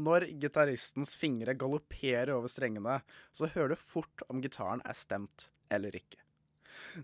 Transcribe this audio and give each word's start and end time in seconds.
når 0.00 0.26
gitaristens 0.40 1.14
fingre 1.18 1.54
galopperer 1.58 2.32
over 2.34 2.50
strengene, 2.50 3.00
så 3.32 3.50
hører 3.52 3.74
du 3.74 3.80
fort 3.80 4.24
om 4.28 4.40
gitaren 4.42 4.82
er 4.84 4.96
stemt 4.96 5.48
eller 5.70 5.94
ikke. 5.96 6.20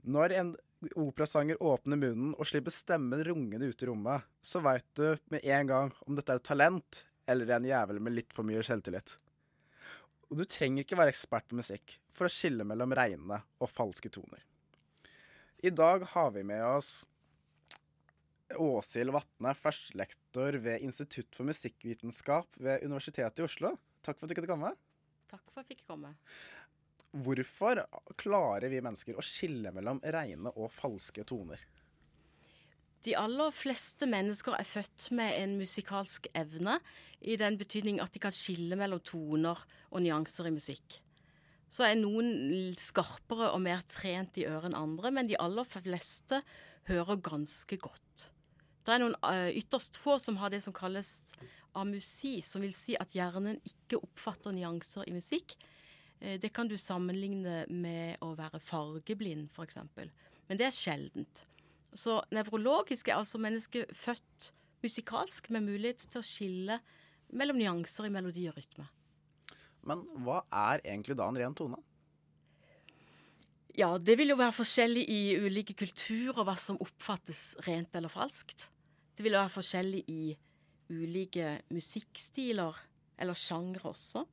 Når 0.02 0.34
en 0.36 0.54
operasanger 0.96 1.60
åpner 1.62 2.00
munnen 2.00 2.32
og 2.36 2.48
slipper 2.48 2.74
stemmen 2.74 3.22
rungende 3.26 3.68
ut 3.70 3.82
i 3.82 3.88
rommet, 3.88 4.26
så 4.42 4.62
veit 4.64 4.86
du 4.98 5.16
med 5.32 5.44
en 5.44 5.70
gang 5.70 5.94
om 6.06 6.18
dette 6.18 6.34
er 6.34 6.40
et 6.40 6.48
talent 6.48 7.04
eller 7.26 7.56
en 7.56 7.68
jævel 7.68 8.00
med 8.02 8.16
litt 8.16 8.34
for 8.34 8.46
mye 8.46 8.64
selvtillit. 8.66 9.16
Og 10.30 10.40
du 10.40 10.44
trenger 10.48 10.82
ikke 10.82 10.98
være 10.98 11.14
ekspert 11.14 11.46
på 11.50 11.58
musikk 11.58 11.98
for 12.16 12.26
å 12.26 12.32
skille 12.32 12.66
mellom 12.66 12.94
reine 12.96 13.42
og 13.60 13.70
falske 13.70 14.10
toner. 14.12 14.42
I 15.64 15.70
dag 15.70 16.04
har 16.12 16.32
vi 16.34 16.42
med 16.46 16.62
oss 16.66 17.04
Åshild 18.54 19.10
Vatne, 19.10 19.52
førstelektor 19.58 20.58
ved 20.62 20.84
Institutt 20.86 21.34
for 21.34 21.48
musikkvitenskap 21.48 22.58
ved 22.62 22.84
Universitetet 22.86 23.42
i 23.42 23.46
Oslo. 23.46 23.72
Takk 24.06 24.18
for 24.18 24.26
at 24.26 24.30
du 24.30 24.38
kunne 24.38 24.52
komme. 24.52 24.74
Takk 25.26 25.42
for 25.50 25.60
at 25.60 25.66
jeg 25.66 25.76
fikk 25.76 25.88
komme. 25.90 26.12
Hvorfor 27.16 27.80
klarer 28.20 28.68
vi 28.70 28.82
mennesker 28.84 29.16
å 29.16 29.24
skille 29.24 29.72
mellom 29.74 29.98
rene 30.04 30.52
og 30.54 30.70
falske 30.74 31.24
toner? 31.26 31.62
De 33.06 33.14
aller 33.18 33.52
fleste 33.54 34.06
mennesker 34.10 34.56
er 34.58 34.66
født 34.66 35.08
med 35.14 35.36
en 35.38 35.56
musikalsk 35.60 36.26
evne, 36.34 36.78
i 37.22 37.38
den 37.40 37.56
betydning 37.58 37.98
at 38.02 38.12
de 38.12 38.20
kan 38.22 38.34
skille 38.34 38.76
mellom 38.78 39.00
toner 39.00 39.62
og 39.90 40.02
nyanser 40.04 40.50
i 40.50 40.54
musikk. 40.54 40.98
Så 41.72 41.86
er 41.86 41.98
noen 41.98 42.74
skarpere 42.78 43.50
og 43.54 43.62
mer 43.64 43.82
trent 43.90 44.38
i 44.38 44.46
øret 44.46 44.70
enn 44.70 44.78
andre, 44.78 45.10
men 45.14 45.30
de 45.30 45.38
aller 45.40 45.66
fleste 45.66 46.42
hører 46.90 47.22
ganske 47.24 47.78
godt. 47.82 48.28
Det 48.86 48.94
er 48.94 49.02
noen 49.02 49.16
uh, 49.26 49.50
ytterst 49.50 49.98
få 49.98 50.16
som 50.22 50.38
har 50.38 50.52
det 50.54 50.62
som 50.62 50.74
kalles 50.74 51.32
amusi, 51.76 52.38
som 52.44 52.62
vil 52.62 52.74
si 52.76 52.94
at 52.98 53.14
hjernen 53.16 53.58
ikke 53.66 53.98
oppfatter 53.98 54.54
nyanser 54.54 55.08
i 55.10 55.14
musikk. 55.16 55.56
Uh, 56.22 56.36
det 56.42 56.52
kan 56.54 56.70
du 56.70 56.76
sammenligne 56.78 57.64
med 57.72 58.22
å 58.22 58.32
være 58.38 58.62
fargeblind, 58.62 59.50
f.eks. 59.50 59.80
Men 60.46 60.60
det 60.60 60.68
er 60.68 60.76
sjeldent. 60.76 61.42
Så 61.96 62.20
nevrologisk 62.34 63.08
er 63.08 63.18
altså 63.18 63.40
mennesket 63.42 63.90
født 63.96 64.52
musikalsk 64.84 65.50
med 65.50 65.66
mulighet 65.66 66.06
til 66.12 66.22
å 66.22 66.26
skille 66.26 66.78
mellom 67.34 67.58
nyanser 67.58 68.06
i 68.06 68.12
melodi 68.12 68.46
og 68.50 68.58
rytme. 68.58 68.86
Men 69.86 70.02
hva 70.22 70.42
er 70.50 70.82
egentlig 70.84 71.16
da 71.18 71.26
en 71.30 71.38
ren 71.38 71.58
tone? 71.58 71.80
Ja, 73.76 73.90
det 73.98 74.16
vil 74.16 74.32
jo 74.32 74.38
være 74.38 74.54
forskjellig 74.56 75.02
i 75.12 75.20
ulike 75.36 75.74
kulturer 75.76 76.46
hva 76.46 76.54
som 76.58 76.78
oppfattes 76.80 77.58
rent 77.66 77.96
eller 77.98 78.12
falskt. 78.12 78.70
Det 79.16 79.24
vil 79.24 79.36
være 79.36 79.52
forskjellig 79.52 80.02
i 80.12 80.22
ulike 80.92 81.56
musikkstiler 81.72 82.76
eller 83.16 83.38
sjangre 83.38 83.88
også. 83.90 84.26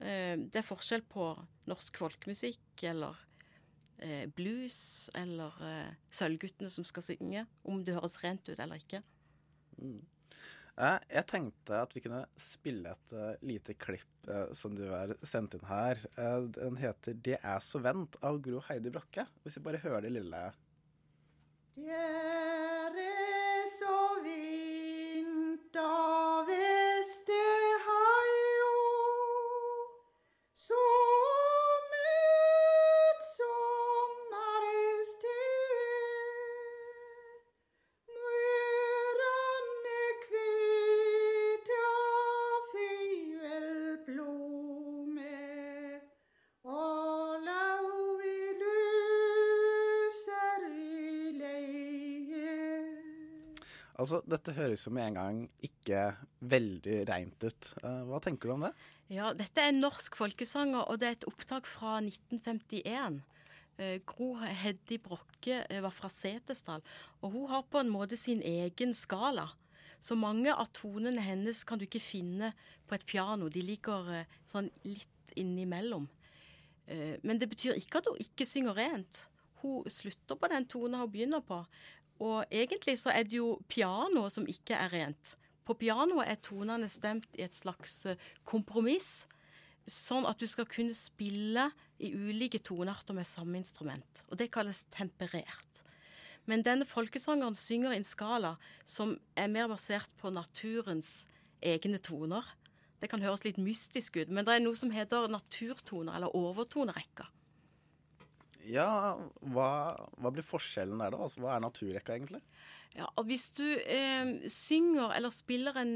Eh, 0.00 0.36
det 0.40 0.62
er 0.62 0.66
forskjell 0.66 1.04
på 1.10 1.32
norsk 1.68 1.98
folkemusikk 2.00 2.84
eller 2.88 3.18
eh, 4.00 4.24
blues 4.32 5.10
eller 5.18 5.58
eh, 5.66 5.90
Sølvguttene 6.08 6.72
som 6.72 6.86
skal 6.88 7.04
synge, 7.04 7.44
om 7.68 7.84
det 7.84 7.98
høres 7.98 8.16
rent 8.24 8.48
ut 8.48 8.56
eller 8.56 8.80
ikke. 8.80 9.02
Mm. 9.76 10.00
Jeg 10.80 11.26
tenkte 11.28 11.76
at 11.76 11.92
vi 11.92 12.00
kunne 12.00 12.22
spille 12.40 12.94
et 12.94 13.42
lite 13.44 13.74
klipp 13.76 14.28
som 14.56 14.72
du 14.72 14.86
har 14.88 15.10
sendt 15.28 15.58
inn 15.58 15.66
her. 15.68 16.00
Den 16.54 16.78
heter 16.80 17.12
'Det 17.12 17.36
er 17.36 17.60
så 17.60 17.82
vent' 17.84 18.16
av 18.24 18.38
Gro 18.40 18.62
Heidi 18.64 18.88
Brokke. 18.88 19.26
Hvis 19.42 19.58
vi 19.58 19.64
bare 19.66 19.82
hører 19.82 20.06
det 20.06 20.12
lille 20.14 20.40
Det 21.76 22.20
Altså, 54.00 54.22
Dette 54.24 54.54
høres 54.56 54.86
jo 54.86 54.92
med 54.96 55.10
en 55.10 55.18
gang 55.18 55.40
ikke 55.64 56.06
veldig 56.48 57.02
reint 57.10 57.44
ut. 57.44 57.72
Uh, 57.84 58.06
hva 58.08 58.20
tenker 58.24 58.48
du 58.48 58.54
om 58.54 58.64
det? 58.64 58.72
Ja, 59.12 59.32
Dette 59.36 59.60
er 59.60 59.74
en 59.74 59.82
norsk 59.82 60.16
folkesanger, 60.16 60.86
og 60.86 61.00
det 61.00 61.08
er 61.08 61.18
et 61.18 61.26
opptak 61.28 61.68
fra 61.68 61.98
1951. 62.00 63.18
Uh, 63.76 63.98
Gro 64.08 64.32
Heddi 64.40 65.00
Brokke 65.04 65.60
uh, 65.66 65.80
var 65.84 65.92
fra 65.92 66.08
Setesdal, 66.12 66.84
og 67.20 67.34
hun 67.36 67.50
har 67.52 67.66
på 67.68 67.82
en 67.82 67.92
måte 67.92 68.16
sin 68.20 68.40
egen 68.46 68.96
skala. 68.96 69.50
Så 70.00 70.16
mange 70.16 70.48
av 70.48 70.70
tonene 70.72 71.20
hennes 71.20 71.60
kan 71.68 71.76
du 71.76 71.84
ikke 71.84 72.00
finne 72.00 72.54
på 72.88 72.96
et 72.96 73.04
piano. 73.04 73.50
De 73.52 73.60
ligger 73.60 74.24
sånn 74.48 74.70
litt 74.86 75.34
innimellom. 75.36 76.08
men 77.22 77.38
det 77.38 77.46
betyr 77.52 77.76
ikke 77.76 78.00
at 78.00 78.08
hun 78.08 78.16
ikke 78.18 78.46
synger 78.48 78.74
rent. 78.74 79.20
Hun 79.60 79.84
slutter 79.92 80.40
på 80.40 80.48
den 80.48 80.64
tonen 80.66 80.98
hun 81.02 81.12
begynner 81.12 81.44
på. 81.44 81.60
Og 82.20 82.44
egentlig 82.52 82.98
så 83.00 83.14
er 83.14 83.24
det 83.24 83.38
jo 83.38 83.54
pianoet 83.68 84.34
som 84.34 84.48
ikke 84.48 84.76
er 84.76 84.92
rent. 84.92 85.34
På 85.64 85.76
pianoet 85.78 86.28
er 86.28 86.40
tonene 86.44 86.88
stemt 86.90 87.28
i 87.38 87.44
et 87.46 87.56
slags 87.56 88.04
eh, 88.10 88.20
kompromiss, 88.44 89.24
sånn 89.90 90.26
at 90.28 90.38
du 90.38 90.46
skal 90.50 90.68
kunne 90.70 90.94
spille 90.94 91.70
i 92.00 92.12
ulike 92.14 92.60
tonearter 92.62 93.16
med 93.16 93.28
samme 93.28 93.58
instrument. 93.60 94.24
Og 94.28 94.38
det 94.40 94.50
kalles 94.52 94.84
temperert. 94.92 95.82
Men 96.48 96.64
denne 96.66 96.86
folkesangeren 96.88 97.56
synger 97.58 97.94
i 97.94 98.00
en 98.00 98.06
skala 98.06 98.54
som 98.88 99.14
er 99.38 99.50
mer 99.52 99.68
basert 99.70 100.12
på 100.20 100.32
naturens 100.34 101.24
egne 101.62 102.00
toner. 102.02 102.44
Det 103.00 103.08
kan 103.12 103.22
høres 103.24 103.44
litt 103.46 103.60
mystisk 103.60 104.18
ut, 104.20 104.32
men 104.32 104.44
det 104.44 104.56
er 104.56 104.64
noe 104.64 104.76
som 104.76 104.92
heter 104.92 105.28
naturtoner, 105.32 106.16
eller 106.16 106.34
overtonerekker. 106.36 107.28
Ja, 108.68 109.16
hva, 109.40 109.70
hva, 110.20 110.32
blir 110.34 110.44
forskjellen 110.44 111.00
der, 111.00 111.14
da? 111.14 111.22
Altså, 111.24 111.40
hva 111.42 111.54
er 111.54 111.64
naturrekka, 111.64 112.16
egentlig? 112.18 112.42
Ja, 112.96 113.06
og 113.16 113.28
Hvis 113.28 113.50
du 113.54 113.64
eh, 113.64 114.48
synger 114.50 115.14
eller 115.14 115.30
spiller 115.30 115.78
en 115.78 115.94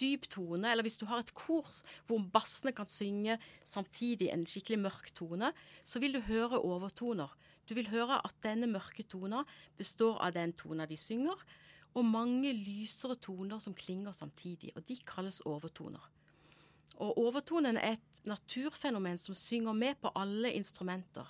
dyp 0.00 0.26
tone, 0.32 0.70
eller 0.70 0.84
hvis 0.84 0.98
du 1.00 1.04
har 1.08 1.20
et 1.22 1.32
kors 1.36 1.82
hvor 2.08 2.22
bassene 2.32 2.72
kan 2.76 2.88
synge 2.88 3.38
samtidig 3.68 4.30
en 4.32 4.46
skikkelig 4.48 4.80
mørk 4.86 5.12
tone, 5.16 5.52
så 5.84 6.00
vil 6.00 6.16
du 6.16 6.22
høre 6.24 6.60
overtoner. 6.60 7.32
Du 7.68 7.74
vil 7.78 7.90
høre 7.92 8.18
at 8.24 8.34
denne 8.44 8.68
mørke 8.68 9.04
tona 9.06 9.44
består 9.78 10.18
av 10.24 10.34
den 10.36 10.52
tona 10.58 10.88
de 10.88 10.98
synger, 10.98 11.38
og 11.92 12.08
mange 12.08 12.54
lysere 12.56 13.18
toner 13.20 13.60
som 13.60 13.76
klinger 13.76 14.16
samtidig. 14.16 14.72
Og 14.76 14.84
de 14.88 14.96
kalles 15.06 15.42
overtoner. 15.48 16.02
Og 17.02 17.18
overtonen 17.20 17.76
er 17.76 17.96
et 17.96 18.22
naturfenomen 18.28 19.18
som 19.20 19.36
synger 19.36 19.76
med 19.76 20.00
på 20.00 20.12
alle 20.16 20.52
instrumenter. 20.56 21.28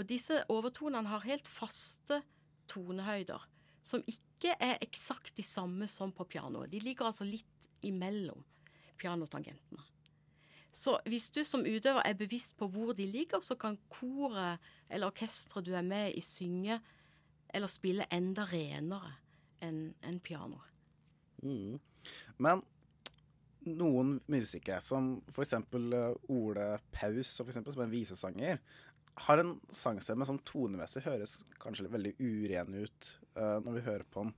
Og 0.00 0.08
disse 0.08 0.38
overtonene 0.48 1.12
har 1.12 1.26
helt 1.28 1.48
faste 1.48 2.22
tonehøyder, 2.70 3.42
som 3.84 4.04
ikke 4.08 4.54
er 4.56 4.78
eksakt 4.80 5.34
de 5.36 5.44
samme 5.44 5.88
som 5.90 6.14
på 6.16 6.24
pianoet. 6.24 6.70
De 6.72 6.80
ligger 6.80 7.10
altså 7.10 7.26
litt 7.28 7.68
imellom 7.84 8.40
pianotangentene. 9.00 9.84
Så 10.72 10.94
hvis 11.10 11.28
du 11.34 11.42
som 11.44 11.66
utøver 11.66 12.00
er 12.06 12.16
bevisst 12.16 12.54
på 12.56 12.68
hvor 12.70 12.94
de 12.96 13.04
ligger, 13.10 13.42
så 13.42 13.58
kan 13.58 13.76
koret 13.90 14.62
eller 14.88 15.10
orkesteret 15.10 15.66
du 15.66 15.74
er 15.74 15.84
med 15.84 16.14
i, 16.14 16.22
synge 16.24 16.78
eller 17.50 17.68
spille 17.68 18.06
enda 18.14 18.46
renere 18.48 19.16
enn 19.60 19.88
en 20.06 20.20
pianoet. 20.22 20.68
Mm. 21.42 21.80
Men 22.38 22.62
noen 23.68 24.14
musikere, 24.30 24.80
som 24.84 25.16
f.eks. 25.28 25.56
Eh, 25.58 26.14
Ole 26.32 26.68
Paus, 26.94 27.34
for 27.36 27.50
eksempel, 27.50 27.74
som 27.74 27.84
er 27.84 27.92
visesanger, 27.92 28.62
har 29.26 29.42
en 29.42 29.54
sangstemme 29.74 30.26
som 30.28 30.38
tonemessig 30.48 31.02
høres 31.04 31.40
kanskje 31.62 31.90
veldig 31.92 32.14
uren 32.20 32.76
ut 32.80 33.10
uh, 33.36 33.58
når 33.64 33.76
vi 33.76 33.84
hører 33.88 34.06
på 34.08 34.24
den. 34.24 34.34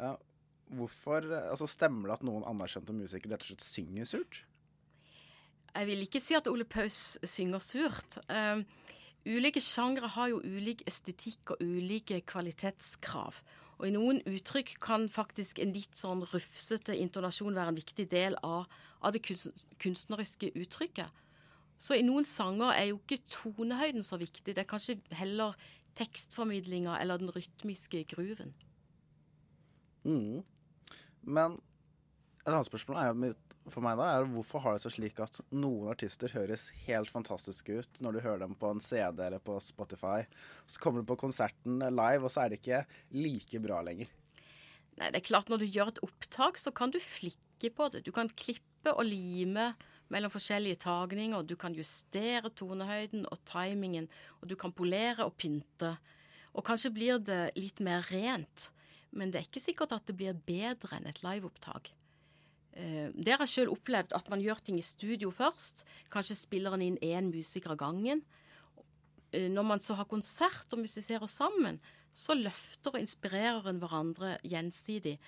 Uh, 0.00 0.16
hvorfor 0.76 1.28
altså 1.42 1.68
Stemmer 1.70 2.10
det 2.10 2.18
at 2.18 2.26
noen 2.26 2.46
anerkjente 2.48 2.96
musikere 2.96 3.34
rett 3.34 3.44
og 3.46 3.52
slett 3.52 3.66
synger 3.66 4.08
surt? 4.08 4.42
Jeg 5.76 5.88
vil 5.90 6.06
ikke 6.06 6.22
si 6.24 6.36
at 6.38 6.48
Ole 6.48 6.64
Paus 6.64 7.18
synger 7.28 7.62
surt. 7.64 8.18
Uh, 8.32 8.64
ulike 9.28 9.60
sjangre 9.60 10.08
har 10.16 10.32
jo 10.32 10.40
ulik 10.40 10.86
estetikk 10.88 11.54
og 11.54 11.62
ulike 11.62 12.22
kvalitetskrav. 12.28 13.42
Og 13.76 13.90
i 13.90 13.92
noen 13.92 14.22
uttrykk 14.24 14.78
kan 14.80 15.04
faktisk 15.12 15.60
en 15.60 15.74
litt 15.76 15.98
sånn 15.98 16.24
rufsete 16.32 16.96
intonasjon 16.96 17.56
være 17.56 17.74
en 17.74 17.78
viktig 17.78 18.08
del 18.08 18.38
av, 18.40 18.64
av 19.04 19.12
det 19.12 19.20
kunstneriske 19.26 20.54
uttrykket. 20.56 21.12
Så 21.78 21.96
i 21.96 22.04
noen 22.04 22.24
sanger 22.24 22.72
er 22.72 22.90
jo 22.90 23.00
ikke 23.02 23.20
tonehøyden 23.28 24.04
så 24.06 24.18
viktig, 24.20 24.54
det 24.54 24.62
er 24.64 24.70
kanskje 24.70 24.98
heller 25.16 25.56
tekstformidlinga 25.96 26.98
eller 27.00 27.20
den 27.20 27.32
rytmiske 27.32 28.04
gruven. 28.12 28.54
Mm. 30.04 30.44
Men 31.26 31.60
Et 32.46 32.52
annet 32.54 32.68
spørsmål 32.68 32.98
er, 33.02 33.32
for 33.74 33.82
meg 33.82 33.96
da, 33.98 34.04
er 34.06 34.28
hvorfor 34.30 34.62
har 34.62 34.76
det 34.76 34.84
seg 34.84 34.92
slik 34.94 35.16
at 35.18 35.40
noen 35.50 35.88
artister 35.90 36.30
høres 36.30 36.68
helt 36.84 37.10
fantastiske 37.10 37.80
ut 37.80 37.98
når 38.04 38.14
du 38.14 38.20
hører 38.22 38.44
dem 38.44 38.54
på 38.54 38.70
en 38.70 38.78
CD 38.78 39.24
eller 39.24 39.42
på 39.42 39.56
Spotify. 39.58 40.20
Så 40.70 40.78
kommer 40.78 41.02
du 41.02 41.08
på 41.10 41.18
konserten 41.18 41.82
live, 41.82 42.22
og 42.22 42.30
så 42.30 42.44
er 42.44 42.52
det 42.52 42.60
ikke 42.60 42.84
like 43.18 43.62
bra 43.64 43.80
lenger. 43.82 44.12
Nei, 45.00 45.10
det 45.10 45.18
er 45.18 45.26
klart 45.26 45.50
Når 45.50 45.64
du 45.64 45.66
gjør 45.66 45.90
et 45.90 46.00
opptak, 46.06 46.62
så 46.62 46.70
kan 46.70 46.94
du 46.94 47.00
flikke 47.02 47.72
på 47.74 47.90
det. 47.90 48.04
Du 48.06 48.12
kan 48.14 48.30
klippe 48.30 48.94
og 48.94 49.02
lime 49.10 49.72
mellom 50.12 50.30
forskjellige 50.30 50.80
tagninger. 50.84 51.42
Du 51.46 51.56
kan 51.56 51.74
justere 51.74 52.50
tonehøyden 52.50 53.26
og 53.30 53.42
timingen. 53.48 54.08
Og 54.40 54.48
du 54.48 54.56
kan 54.56 54.72
polere 54.72 55.26
og 55.26 55.36
pynte. 55.40 55.96
Og 56.54 56.64
kanskje 56.64 56.92
blir 56.94 57.18
det 57.18 57.52
litt 57.58 57.80
mer 57.84 58.06
rent. 58.10 58.70
Men 59.16 59.30
det 59.30 59.40
er 59.40 59.48
ikke 59.48 59.64
sikkert 59.64 59.94
at 59.96 60.06
det 60.08 60.16
blir 60.16 60.36
bedre 60.46 60.98
enn 60.98 61.08
et 61.08 61.22
liveopptak. 61.24 61.92
Eh, 62.76 63.10
Det 63.14 63.38
har 63.38 63.46
sjøl 63.48 63.72
opplevd, 63.72 64.12
at 64.12 64.28
man 64.30 64.40
gjør 64.40 64.60
ting 64.62 64.78
i 64.78 64.84
studio 64.84 65.30
først. 65.30 65.84
Kanskje 66.12 66.36
spiller 66.36 66.74
en 66.74 66.82
inn 66.82 66.98
én 67.00 67.30
musiker 67.32 67.72
av 67.72 67.78
gangen. 67.78 68.22
Eh, 69.32 69.48
Når 69.48 69.64
man 69.64 69.80
så 69.80 69.94
har 69.94 70.04
konsert 70.04 70.72
og 70.72 70.78
musiserer 70.78 71.26
sammen, 71.26 71.80
så 72.14 72.34
løfter 72.34 72.94
og 72.94 73.00
inspirerer 73.00 73.66
en 73.68 73.80
hverandre 73.80 74.38
gjensidig. 74.42 75.18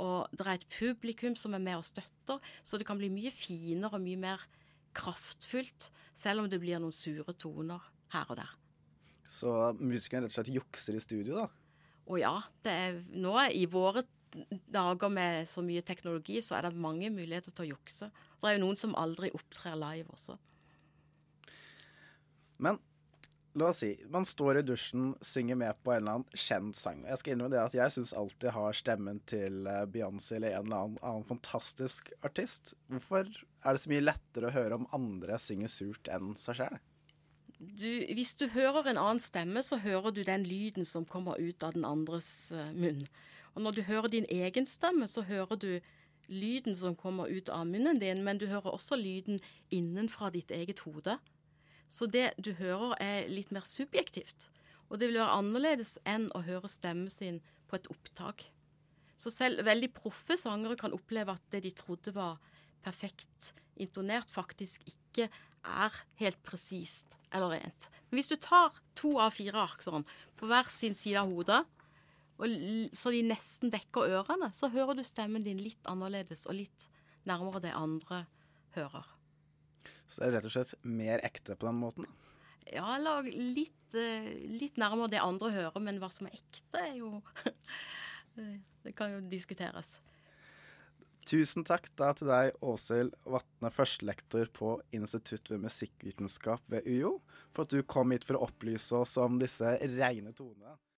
Og 0.00 0.32
det 0.32 0.46
er 0.46 0.56
et 0.56 0.68
publikum 0.72 1.36
som 1.36 1.54
er 1.56 1.62
med 1.62 1.80
og 1.80 1.86
støtter, 1.86 2.40
så 2.64 2.80
det 2.80 2.86
kan 2.88 3.00
bli 3.00 3.10
mye 3.12 3.32
finere 3.34 3.92
og 3.98 4.04
mye 4.04 4.20
mer 4.20 4.46
kraftfullt, 4.96 5.90
selv 6.16 6.42
om 6.42 6.50
det 6.50 6.60
blir 6.62 6.80
noen 6.82 6.94
sure 6.94 7.34
toner 7.38 7.84
her 8.14 8.32
og 8.32 8.40
der. 8.40 8.54
Så 9.30 9.50
musikerne 9.78 10.26
rett 10.26 10.34
og 10.34 10.40
slett 10.40 10.54
jukser 10.56 10.96
i 10.98 11.02
studio, 11.02 11.44
da. 11.44 11.46
Å 12.10 12.18
ja, 12.18 12.32
det 12.64 12.72
er, 12.74 12.96
nå 13.14 13.36
i 13.54 13.66
våre 13.70 14.02
dager 14.70 15.10
med 15.12 15.46
så 15.48 15.62
mye 15.62 15.82
teknologi, 15.86 16.40
så 16.42 16.56
er 16.58 16.66
det 16.66 16.82
mange 16.82 17.10
muligheter 17.12 17.54
til 17.54 17.68
å 17.68 17.72
jukse. 17.76 18.10
Det 18.40 18.48
er 18.48 18.56
jo 18.56 18.64
noen 18.64 18.78
som 18.78 18.96
aldri 18.98 19.30
opptrer 19.36 19.78
live 19.78 20.10
også. 20.14 20.36
Men 22.60 22.78
la 23.60 23.70
oss 23.70 23.82
si, 23.82 23.90
man 24.10 24.24
står 24.26 24.60
i 24.60 24.62
dusjen, 24.66 25.12
synger 25.24 25.58
med 25.60 25.78
på 25.84 25.92
en 25.92 26.02
eller 26.02 26.18
annen 26.18 26.38
kjent 26.42 26.76
sang. 26.78 27.02
Jeg 27.06 27.20
skal 27.20 27.34
innrømme 27.34 27.54
det 27.54 27.62
at 27.62 27.76
jeg 27.76 27.94
syns 27.94 28.12
alltid 28.16 28.54
har 28.56 28.76
stemmen 28.76 29.20
til 29.30 29.66
eh, 29.70 29.86
Beyoncé 29.92 30.38
eller 30.38 30.56
en 30.56 30.66
eller 30.66 30.84
annen, 30.84 31.00
annen 31.12 31.26
fantastisk 31.28 32.12
artist. 32.26 32.74
Hvorfor 32.90 33.28
er 33.28 33.76
det 33.76 33.82
så 33.82 33.92
mye 33.92 34.06
lettere 34.06 34.48
å 34.48 34.54
høre 34.54 34.80
om 34.80 34.88
andre 34.96 35.38
synger 35.42 35.72
surt 35.72 36.10
enn 36.12 36.34
seg 36.40 36.62
sjøl? 36.62 36.80
Hvis 37.60 38.36
du 38.40 38.46
hører 38.54 38.88
en 38.88 39.00
annen 39.00 39.20
stemme, 39.20 39.60
så 39.62 39.76
hører 39.82 40.14
du 40.16 40.22
den 40.24 40.46
lyden 40.48 40.88
som 40.88 41.04
kommer 41.04 41.36
ut 41.36 41.62
av 41.66 41.76
den 41.76 41.84
andres 41.84 42.50
eh, 42.56 42.72
munn. 42.72 43.04
Og 43.54 43.64
når 43.66 43.76
du 43.76 43.82
hører 43.84 44.12
din 44.12 44.28
egen 44.32 44.68
stemme, 44.68 45.08
så 45.10 45.26
hører 45.28 45.60
du 45.60 45.72
lyden 46.30 46.76
som 46.78 46.94
kommer 46.96 47.28
ut 47.28 47.50
av 47.52 47.66
munnen 47.66 47.98
din, 48.00 48.22
men 48.24 48.38
du 48.38 48.46
hører 48.48 48.72
også 48.72 48.96
lyden 48.96 49.40
innenfra 49.74 50.30
ditt 50.32 50.54
eget 50.54 50.84
hode. 50.86 51.18
Så 51.90 52.06
det 52.06 52.32
du 52.38 52.52
hører, 52.58 52.94
er 53.02 53.28
litt 53.30 53.50
mer 53.54 53.66
subjektivt. 53.66 54.48
Og 54.90 54.98
det 54.98 55.10
vil 55.10 55.20
være 55.20 55.38
annerledes 55.40 55.96
enn 56.08 56.28
å 56.34 56.42
høre 56.46 56.70
stemmen 56.70 57.10
sin 57.12 57.40
på 57.70 57.78
et 57.78 57.90
opptak. 57.90 58.46
Så 59.20 59.32
selv 59.34 59.66
veldig 59.66 59.90
proffe 59.94 60.38
sangere 60.40 60.78
kan 60.80 60.94
oppleve 60.96 61.34
at 61.36 61.42
det 61.52 61.64
de 61.66 61.74
trodde 61.76 62.14
var 62.16 62.38
perfekt 62.84 63.52
intonert, 63.80 64.30
faktisk 64.32 64.86
ikke 64.88 65.28
er 65.60 65.98
helt 66.20 66.40
presist 66.46 67.18
eller 67.34 67.58
rent. 67.58 67.88
Men 68.08 68.20
hvis 68.20 68.30
du 68.32 68.38
tar 68.40 68.80
to 68.98 69.18
av 69.20 69.34
fire 69.36 69.66
ark 69.66 69.84
sånn, 69.84 70.06
på 70.40 70.48
hver 70.48 70.70
sin 70.72 70.96
side 70.98 71.20
av 71.20 71.30
hodet, 71.30 71.60
så 72.96 73.12
de 73.12 73.20
nesten 73.28 73.72
dekker 73.72 74.08
ørene, 74.16 74.48
så 74.56 74.70
hører 74.72 74.96
du 74.96 75.04
stemmen 75.04 75.44
din 75.44 75.60
litt 75.60 75.84
annerledes 75.90 76.46
og 76.48 76.56
litt 76.56 76.88
nærmere 77.28 77.60
det 77.66 77.76
andre 77.76 78.24
hører. 78.78 79.04
Så 80.06 80.24
er 80.24 80.30
det 80.30 80.38
rett 80.40 80.50
og 80.50 80.56
slett 80.56 80.74
mer 80.82 81.22
ekte 81.26 81.56
på 81.56 81.68
den 81.68 81.80
måten. 81.80 82.06
da. 82.08 82.30
Ja, 82.70 82.84
eller 82.96 83.26
litt, 83.26 83.94
eh, 83.98 84.30
litt 84.60 84.76
nærmere 84.78 85.10
det 85.10 85.22
andre 85.22 85.50
hører, 85.50 85.80
men 85.82 85.98
hva 86.02 86.10
som 86.12 86.28
er 86.28 86.36
ekte, 86.38 86.84
er 86.84 86.94
jo 87.00 87.18
Det 88.84 88.94
kan 88.96 89.10
jo 89.12 89.18
diskuteres. 89.28 89.98
Tusen 91.28 91.66
takk 91.66 91.90
da 92.00 92.08
til 92.16 92.30
deg, 92.30 92.54
Åshild 92.64 93.12
Vatne, 93.28 93.70
førstelektor 93.74 94.48
på 94.56 94.72
Institutt 94.96 95.50
ved 95.52 95.60
musikkvitenskap 95.66 96.64
ved 96.72 96.86
UiO, 96.88 97.18
for 97.52 97.66
at 97.66 97.74
du 97.74 97.84
kom 97.84 98.14
hit 98.14 98.24
for 98.26 98.38
å 98.38 98.46
opplyse 98.48 98.96
oss 98.96 99.18
om 99.20 99.36
disse 99.42 99.76
reine 99.98 100.32
tonene. 100.34 100.78